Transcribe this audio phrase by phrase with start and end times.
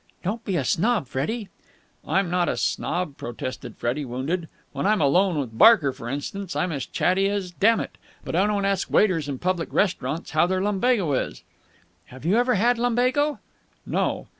[0.23, 1.47] "Don't be a snob, Freddie."
[2.07, 4.47] "I'm not a snob," protested Freddie, wounded.
[4.71, 7.99] "When I'm alone with Barker for instance I'm as chatty as dammit.
[8.23, 11.43] But I don't ask waiters in public restaurants how their lumbago is."
[12.05, 13.37] "Have you ever had lumbago?"
[13.85, 14.27] "No."